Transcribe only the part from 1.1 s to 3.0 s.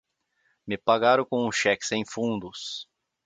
com um cheque sem fundos.